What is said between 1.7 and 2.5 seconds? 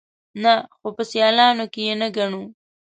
کې يې نه ګڼو.